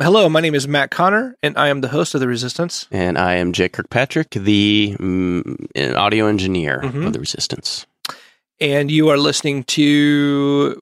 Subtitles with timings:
[0.00, 2.86] Hello, my name is Matt Conner, and I am the host of The Resistance.
[2.92, 7.06] And I am Jay Kirkpatrick, the mm, audio engineer Mhm.
[7.06, 7.84] of The Resistance.
[8.60, 10.78] And you are listening to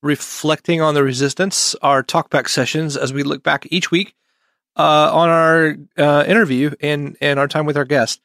[0.00, 4.14] Reflecting on the Resistance, our talkback sessions as we look back each week
[4.76, 8.20] uh, on our uh, interview and, and our time with our guest.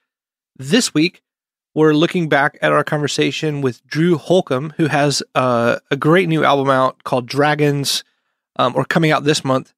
[0.56, 1.22] This week,
[1.74, 6.44] we're looking back at our conversation with Drew Holcomb, who has uh, a great new
[6.44, 8.04] album out called Dragons,
[8.56, 9.74] um, or coming out this month.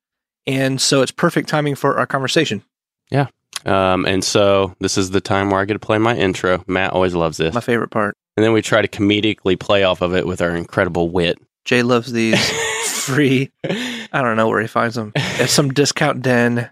[0.49, 2.63] And so it's perfect timing for our conversation.
[3.11, 3.27] Yeah.
[3.67, 6.63] Um, and so this is the time where I get to play my intro.
[6.65, 7.53] Matt always loves this.
[7.53, 8.15] My favorite part.
[8.35, 11.37] And then we try to comedically play off of it with our incredible wit.
[11.65, 12.49] Jay loves these
[13.03, 13.51] free.
[13.63, 15.11] I don't know where he finds them.
[15.15, 16.71] At some discount den.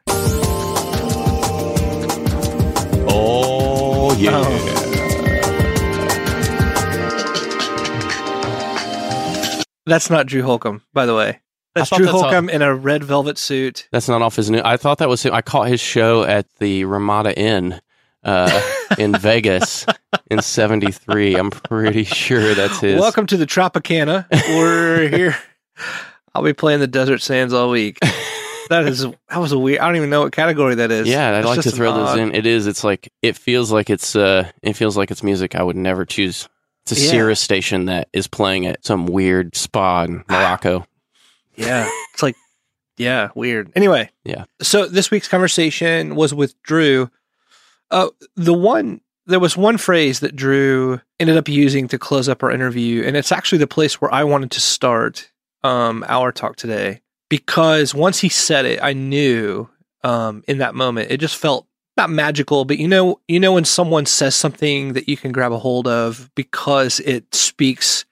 [3.09, 4.41] Oh, yeah.
[9.85, 11.41] That's not Drew Holcomb, by the way.
[11.79, 13.87] That's thought Drew that's Holcomb in a red velvet suit.
[13.91, 14.61] That's not off his new.
[14.63, 15.33] I thought that was him.
[15.33, 17.79] I caught his show at the Ramada Inn
[18.23, 18.61] uh,
[18.97, 19.85] in Vegas
[20.31, 21.35] in 73.
[21.35, 22.99] I'm pretty sure that's his.
[22.99, 24.25] Welcome to the Tropicana.
[24.31, 25.37] We're here.
[26.33, 27.97] I'll be playing the Desert Sands all week.
[28.69, 29.79] That is that was a weird.
[29.79, 31.07] I don't even know what category that is.
[31.07, 32.35] Yeah, I'd It's like to just throw those odd- in.
[32.35, 32.67] It is.
[32.67, 34.13] It's like it feels like it's.
[34.15, 36.49] Uh, it feels like it's music I would never choose.
[36.83, 37.11] It's a Yeah.
[37.11, 40.85] Sirius station that is playing at some weird spa in Morocco.
[41.57, 42.35] Yeah, it's like
[42.97, 43.71] yeah, weird.
[43.75, 44.45] Anyway, Yeah.
[44.61, 47.09] So this week's conversation was with Drew.
[47.91, 52.43] Uh, the one there was one phrase that Drew ended up using to close up
[52.43, 55.29] our interview, and it's actually the place where I wanted to start
[55.63, 59.69] um, our talk today because once he said it, I knew
[60.03, 63.65] um, in that moment it just felt not magical, but you know, you know when
[63.65, 68.05] someone says something that you can grab a hold of because it speaks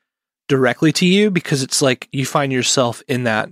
[0.47, 3.49] directly to you because it's like you find yourself in that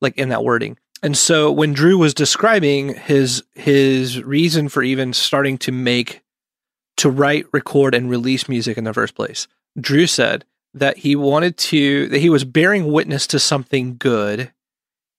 [0.00, 0.78] like in that wording.
[1.02, 6.22] And so when Drew was describing his his reason for even starting to make
[6.96, 9.46] to write, record and release music in the first place,
[9.80, 10.44] Drew said
[10.74, 14.52] that he wanted to that he was bearing witness to something good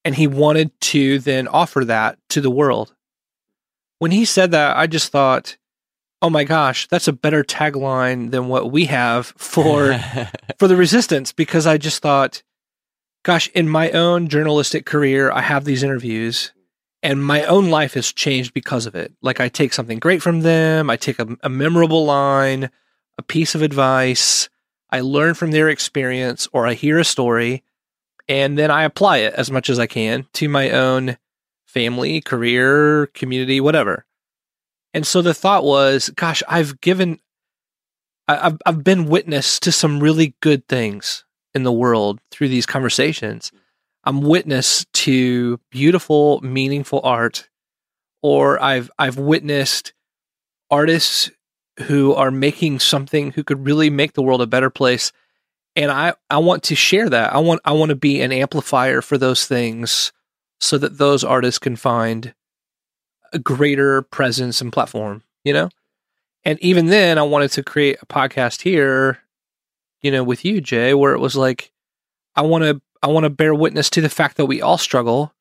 [0.06, 2.94] and he wanted to then offer that to the world.
[4.00, 5.58] When he said that, I just thought,
[6.22, 9.98] "Oh my gosh, that's a better tagline than what we have for
[10.60, 12.44] for the resistance because I just thought,
[13.24, 16.52] gosh, in my own journalistic career, I have these interviews
[17.02, 19.14] and my own life has changed because of it.
[19.22, 22.70] Like I take something great from them, I take a, a memorable line,
[23.18, 24.50] a piece of advice,
[24.90, 27.64] I learn from their experience or I hear a story
[28.28, 31.18] and then I apply it as much as I can to my own
[31.66, 34.06] family, career, community, whatever.
[34.94, 37.20] And so the thought was, gosh, I've given
[38.28, 42.66] I- I've I've been witness to some really good things in the world through these
[42.66, 43.48] conversations.
[43.48, 43.58] Mm-hmm.
[44.06, 47.50] I'm witness to beautiful, meaningful art,
[48.22, 49.94] or I've I've witnessed
[50.70, 51.32] artists
[51.84, 55.12] who are making something who could really make the world a better place.
[55.76, 57.34] And I, I want to share that.
[57.34, 60.12] I want I want to be an amplifier for those things
[60.60, 62.34] so that those artists can find
[63.34, 65.70] a greater presence and platform, you know?
[66.44, 69.20] And even then, I wanted to create a podcast here,
[70.02, 71.72] you know, with you, Jay, where it was like,
[72.36, 75.34] I want to, I want to bear witness to the fact that we all struggle,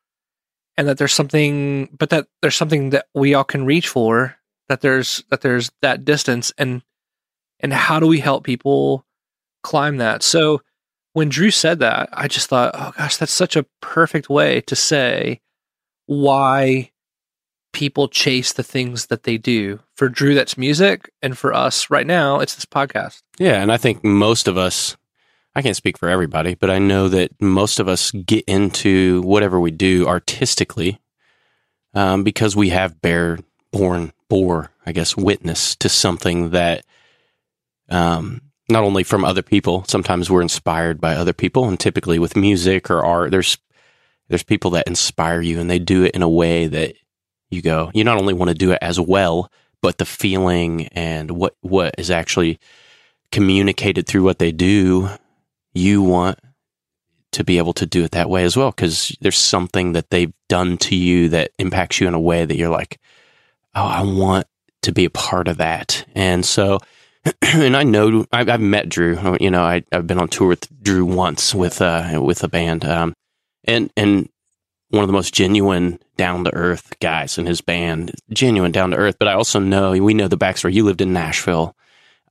[0.76, 4.37] and that there's something, but that there's something that we all can reach for.
[4.69, 6.82] That there's that there's that distance, and
[7.60, 9.06] and how do we help people
[9.62, 10.22] climb that?
[10.22, 10.62] So
[11.15, 14.76] when Drew said that, I just thought, oh gosh, that's such a perfect way to
[14.76, 15.41] say
[16.06, 16.91] why
[17.78, 19.78] people chase the things that they do.
[19.94, 23.22] For Drew, that's music, and for us right now, it's this podcast.
[23.39, 24.97] Yeah, and I think most of us,
[25.55, 29.61] I can't speak for everybody, but I know that most of us get into whatever
[29.61, 30.99] we do artistically
[31.94, 33.38] um, because we have bear
[33.71, 36.84] born bore, I guess, witness to something that
[37.88, 42.34] um, not only from other people, sometimes we're inspired by other people, and typically with
[42.34, 43.56] music or art, there's
[44.27, 46.97] there's people that inspire you, and they do it in a way that
[47.50, 49.50] you go, you not only want to do it as well,
[49.81, 52.59] but the feeling and what what is actually
[53.31, 55.09] communicated through what they do,
[55.73, 56.39] you want
[57.33, 60.33] to be able to do it that way as well because there's something that they've
[60.49, 62.99] done to you that impacts you in a way that you're like,
[63.75, 64.47] oh, I want
[64.83, 66.06] to be a part of that.
[66.15, 66.79] And so,
[67.43, 69.37] and I know I've, I've met Drew.
[69.41, 72.85] You know, I, I've been on tour with Drew once with uh with a band,
[72.85, 73.12] um,
[73.65, 74.29] and and
[74.90, 78.96] one of the most genuine, down to earth guys in his band, genuine, down to
[78.96, 79.17] earth.
[79.19, 80.73] But I also know we know the backstory.
[80.73, 81.76] You lived in Nashville,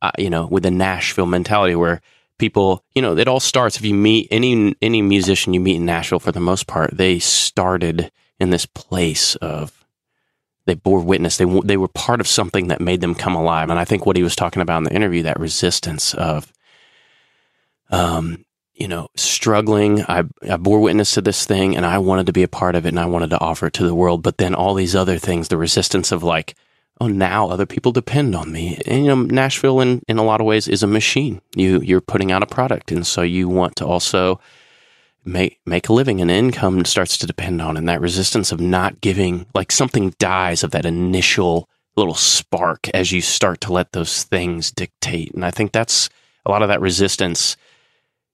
[0.01, 2.01] uh, you know, with the Nashville mentality where
[2.37, 5.85] people, you know, it all starts if you meet any any musician you meet in
[5.85, 9.85] Nashville for the most part, they started in this place of
[10.65, 11.37] they bore witness.
[11.37, 13.69] They they were part of something that made them come alive.
[13.69, 16.51] And I think what he was talking about in the interview, that resistance of,
[17.89, 18.45] um,
[18.77, 20.03] you know, struggling.
[20.03, 22.85] I I bore witness to this thing, and I wanted to be a part of
[22.85, 24.23] it, and I wanted to offer it to the world.
[24.23, 26.55] But then all these other things, the resistance of like,
[27.01, 28.79] oh, now other people depend on me.
[28.85, 31.41] And you know, Nashville in in a lot of ways is a machine.
[31.55, 34.39] You you're putting out a product, and so you want to also
[35.25, 39.01] make make a living and income starts to depend on and that resistance of not
[39.01, 44.23] giving like something dies of that initial little spark as you start to let those
[44.23, 46.09] things dictate and i think that's
[46.45, 47.57] a lot of that resistance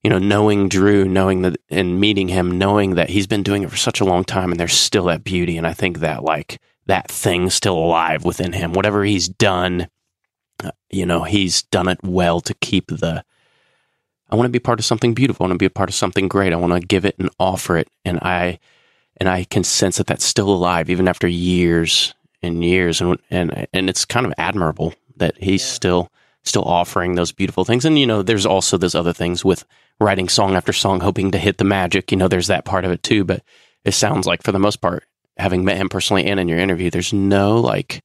[0.03, 3.69] you know knowing drew knowing that and meeting him knowing that he's been doing it
[3.69, 6.59] for such a long time and there's still that beauty and i think that like
[6.85, 9.87] that thing still alive within him whatever he's done
[10.63, 13.23] uh, you know he's done it well to keep the
[14.33, 15.43] I want to be part of something beautiful.
[15.43, 16.53] I want to be a part of something great.
[16.53, 17.87] I want to give it and offer it.
[18.03, 18.57] And I,
[19.17, 22.99] and I can sense that that's still alive even after years and years.
[22.99, 25.73] And, and, and it's kind of admirable that he's yeah.
[25.73, 26.11] still,
[26.43, 27.85] still offering those beautiful things.
[27.85, 29.65] And, you know, there's also those other things with
[29.99, 32.11] writing song after song, hoping to hit the magic.
[32.11, 33.23] You know, there's that part of it too.
[33.23, 33.43] But
[33.85, 35.05] it sounds like for the most part,
[35.37, 38.03] having met him personally and in your interview, there's no like,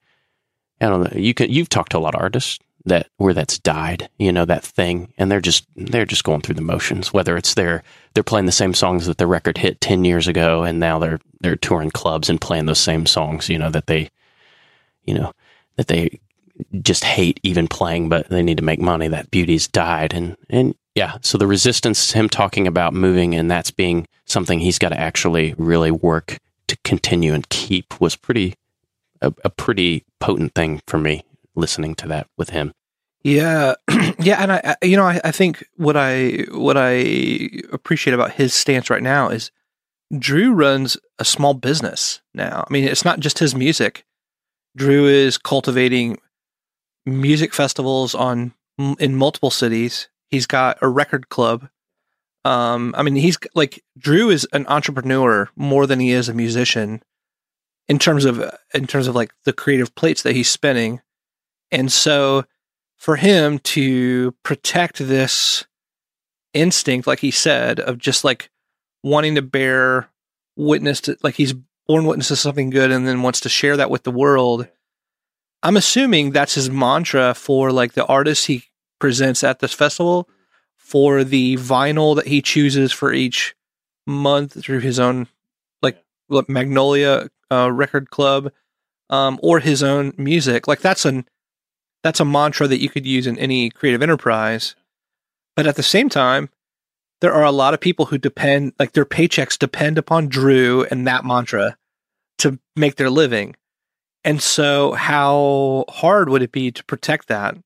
[0.80, 1.18] I don't know.
[1.18, 4.44] You can, you've talked to a lot of artists that where that's died, you know,
[4.44, 7.12] that thing, and they're just they're just going through the motions.
[7.12, 7.82] Whether it's they're
[8.14, 11.20] they're playing the same songs that the record hit ten years ago, and now they're
[11.40, 14.10] they're touring clubs and playing those same songs, you know, that they,
[15.04, 15.32] you know,
[15.76, 16.20] that they
[16.82, 19.08] just hate even playing, but they need to make money.
[19.08, 23.70] That beauty's died, and and yeah, so the resistance, him talking about moving, and that's
[23.70, 26.38] being something he's got to actually really work
[26.68, 28.54] to continue and keep was pretty
[29.20, 31.24] a, a pretty potent thing for me
[31.54, 32.72] listening to that with him.
[33.22, 33.74] Yeah,
[34.18, 38.54] yeah, and I, you know, I, I think what I what I appreciate about his
[38.54, 39.50] stance right now is
[40.16, 42.64] Drew runs a small business now.
[42.66, 44.04] I mean, it's not just his music.
[44.76, 46.18] Drew is cultivating
[47.08, 48.52] music festivals on
[48.98, 50.08] in multiple cities.
[50.30, 51.68] He's got a record club.
[52.44, 57.02] Um, I mean, he's like Drew is an entrepreneur more than he is a musician
[57.88, 58.42] in terms of
[58.74, 61.00] in terms of like the creative plates that he's spinning.
[61.70, 62.44] And so
[62.96, 65.64] for him to protect this
[66.54, 68.50] instinct, like he said, of just like
[69.02, 70.08] wanting to bear
[70.56, 71.54] witness to, like he's
[71.86, 74.68] born witness to something good and then wants to share that with the world.
[75.62, 78.64] I'm assuming that's his mantra for like the artists he
[78.98, 80.28] presents at this festival,
[80.76, 83.54] for the vinyl that he chooses for each
[84.06, 85.26] month through his own
[85.82, 88.52] like Magnolia uh, Record Club,
[89.10, 90.68] um, or his own music.
[90.68, 91.26] Like that's an
[92.02, 94.76] that's a mantra that you could use in any creative enterprise.
[95.56, 96.50] But at the same time,
[97.20, 101.06] there are a lot of people who depend, like their paychecks depend upon Drew and
[101.06, 101.76] that mantra
[102.38, 103.56] to make their living.
[104.28, 107.56] And so, how hard would it be to protect that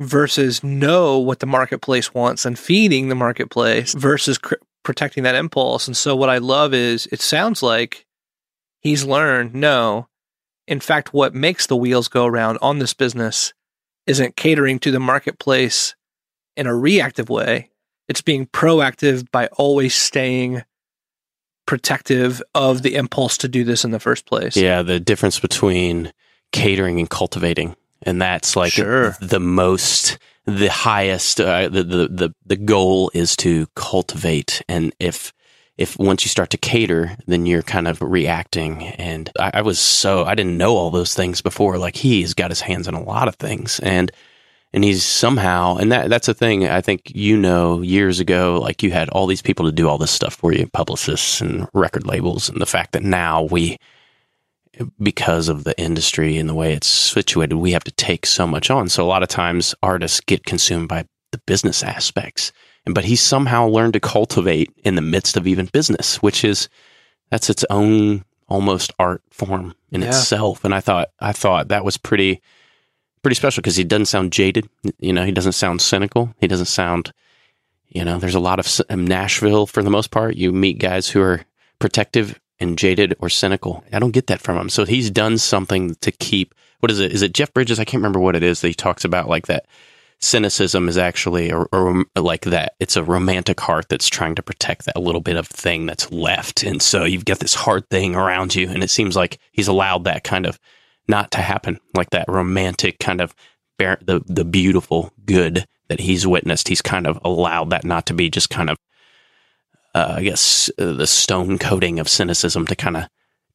[0.00, 5.86] versus know what the marketplace wants and feeding the marketplace versus cr- protecting that impulse?
[5.86, 8.06] And so, what I love is it sounds like
[8.80, 10.08] he's learned no,
[10.66, 13.54] in fact, what makes the wheels go around on this business
[14.08, 15.94] isn't catering to the marketplace
[16.56, 17.70] in a reactive way.
[18.08, 20.64] It's being proactive by always staying
[21.66, 24.56] protective of the impulse to do this in the first place.
[24.56, 26.12] Yeah, the difference between
[26.52, 27.76] catering and cultivating.
[28.02, 29.16] And that's like sure.
[29.20, 35.32] the most the highest uh, the, the the the goal is to cultivate and if
[35.76, 38.84] if once you start to cater, then you're kind of reacting.
[38.84, 41.78] And I, I, was so, I didn't know all those things before.
[41.78, 44.12] Like he's got his hands in a lot of things and,
[44.74, 48.82] and he's somehow, and that, that's a thing I think, you know, years ago, like
[48.82, 52.06] you had all these people to do all this stuff for you, publicists and record
[52.06, 52.50] labels.
[52.50, 53.78] And the fact that now we,
[55.00, 58.70] because of the industry and the way it's situated, we have to take so much
[58.70, 58.90] on.
[58.90, 62.52] So a lot of times artists get consumed by the business aspects
[62.92, 66.68] but he somehow learned to cultivate in the midst of even business, which is
[67.30, 70.08] that's its own almost art form in yeah.
[70.08, 70.64] itself.
[70.64, 72.42] And I thought I thought that was pretty
[73.24, 74.68] pretty special because he doesn't sound jaded.
[75.00, 76.34] You know, he doesn't sound cynical.
[76.40, 77.12] He doesn't sound
[77.94, 78.18] you know.
[78.18, 80.36] There's a lot of Nashville for the most part.
[80.36, 81.42] You meet guys who are
[81.78, 83.84] protective and jaded or cynical.
[83.92, 84.68] I don't get that from him.
[84.68, 86.54] So he's done something to keep.
[86.80, 87.12] What is it?
[87.12, 87.80] Is it Jeff Bridges?
[87.80, 89.66] I can't remember what it is that he talks about like that
[90.20, 92.74] cynicism is actually a, a, like that.
[92.80, 96.62] It's a romantic heart that's trying to protect that little bit of thing that's left.
[96.62, 98.68] And so you've got this hard thing around you.
[98.68, 100.58] And it seems like he's allowed that kind of
[101.08, 103.34] not to happen, like that romantic kind of
[103.78, 106.68] the, the beautiful good that he's witnessed.
[106.68, 108.78] He's kind of allowed that not to be just kind of,
[109.94, 113.04] uh, I guess, uh, the stone coating of cynicism to kind of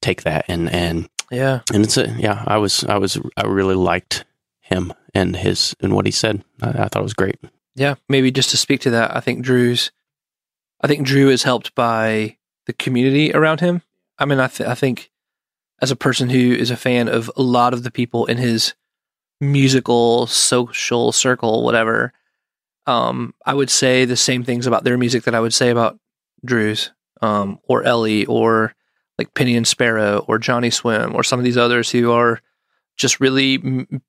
[0.01, 1.62] take that and and Yeah.
[1.74, 2.44] and it's a yeah.
[2.48, 4.25] I was I was I really liked
[4.62, 6.44] him and his and what he said.
[6.62, 7.38] I, I thought it was great.
[7.75, 7.96] Yeah.
[8.08, 9.91] Maybe just to speak to that, I think Drew's,
[10.82, 12.38] I think Drew is helped by
[12.68, 13.82] the community around him.
[14.18, 15.10] I mean, I, th- I think
[15.82, 18.74] as a person who is a fan of a lot of the people in his
[19.40, 22.14] musical, social circle, whatever,
[22.86, 25.98] um, I would say the same things about their music that I would say about
[26.44, 28.74] Drew's, um, or Ellie, or
[29.18, 32.42] like Penny and Sparrow, or Johnnyswim, or some of these others who are
[32.98, 34.02] just really m-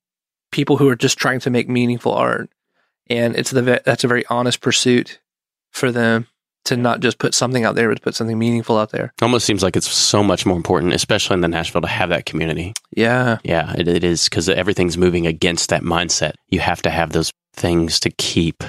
[0.51, 2.49] people who are just trying to make meaningful art.
[3.09, 5.19] And it's the ve- that's a very honest pursuit
[5.71, 6.27] for them
[6.65, 9.13] to not just put something out there, but to put something meaningful out there.
[9.21, 12.25] Almost seems like it's so much more important, especially in the Nashville, to have that
[12.25, 12.73] community.
[12.95, 16.33] Yeah, Yeah, it, it is because everything's moving against that mindset.
[16.49, 18.63] You have to have those things to keep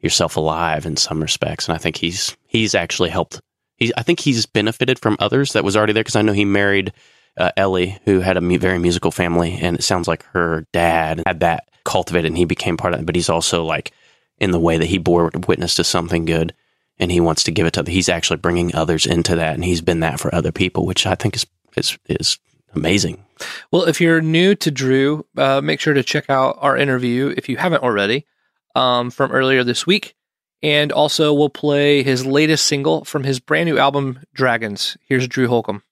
[0.00, 3.40] yourself alive in some respects, and I think he's he's actually helped.
[3.76, 6.46] He, I think he's benefited from others that was already there because I know he
[6.46, 6.92] married
[7.36, 11.22] uh, Ellie, who had a mu- very musical family, and it sounds like her dad
[11.26, 13.06] had that cultivated, and he became part of it.
[13.06, 13.92] But he's also like
[14.38, 16.54] in the way that he bore witness to something good,
[16.98, 17.84] and he wants to give it to.
[17.86, 21.14] He's actually bringing others into that, and he's been that for other people, which I
[21.14, 22.38] think is is is
[22.74, 23.24] amazing.
[23.70, 27.48] Well, if you're new to Drew, uh, make sure to check out our interview if
[27.48, 28.26] you haven't already
[28.74, 30.14] um, from earlier this week.
[30.62, 34.96] And also, we'll play his latest single from his brand new album, Dragons.
[35.06, 35.82] Here's Drew Holcomb.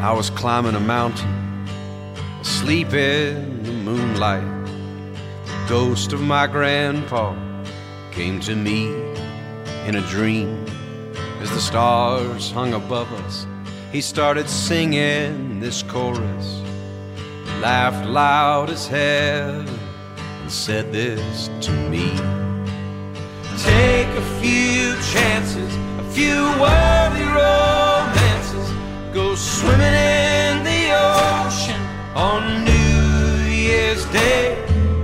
[0.00, 1.41] I was climbing a mountain,
[2.42, 4.66] asleep in the moonlight.
[5.46, 7.36] The ghost of my grandpa
[8.10, 8.88] came to me
[9.86, 10.66] in a dream
[11.40, 13.46] as the stars hung above us.
[13.92, 16.62] He started singing this chorus,
[17.60, 19.64] laughed loud as hell,
[20.40, 22.08] and said this to me.
[23.56, 25.72] Take a few chances,
[26.04, 28.68] a few worthy romances.
[29.14, 30.31] Go swimming in
[32.22, 34.54] on New Year's Day.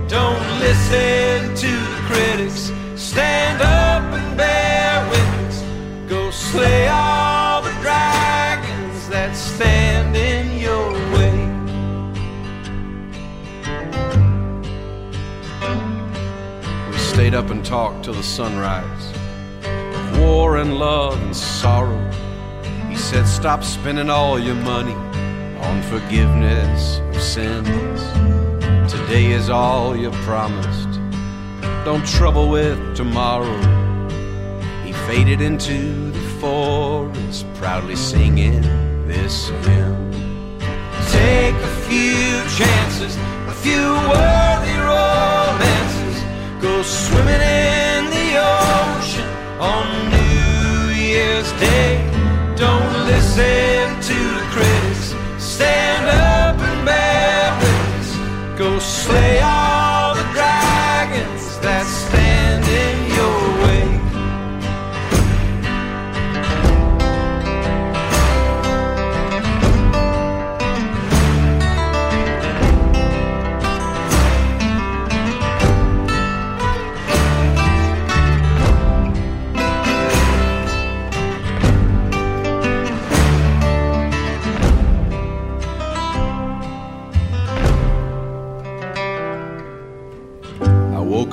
[0.07, 2.71] Don't listen to the critics.
[2.95, 5.57] Stand up and bear witness.
[6.07, 11.37] Go slay all the dragons that stand in your way.
[16.89, 19.05] We stayed up and talked till the sunrise.
[20.17, 22.01] War and love and sorrow.
[22.89, 24.95] He said, Stop spending all your money
[25.69, 28.01] on forgiveness of sins.
[28.91, 30.91] Today is all you're promised.
[31.85, 33.59] Don't trouble with tomorrow.
[34.83, 38.61] He faded into the forest, proudly singing
[39.07, 40.11] this hymn.
[41.11, 43.15] Take a few chances,
[43.47, 46.17] a few worthy romances.
[46.65, 49.85] Go swimming in the ocean on
[50.17, 51.91] New Year's Day.
[52.55, 54.88] Don't listen to the critics.
[58.89, 59.68] Witness.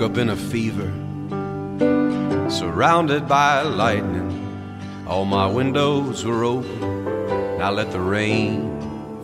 [0.06, 0.88] Up in a fever,
[2.48, 4.30] surrounded by lightning.
[5.04, 6.80] All my windows were open.
[7.58, 8.70] Now let the rain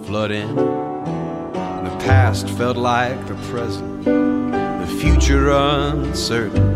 [0.04, 0.56] flood in.
[0.56, 6.72] The past felt like the present, the future uncertain.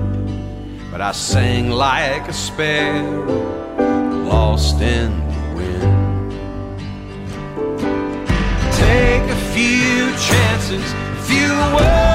[0.92, 3.24] But I sang like a sparrow,
[4.28, 6.30] lost in the wind.
[8.72, 12.05] Take a few chances, a few roads.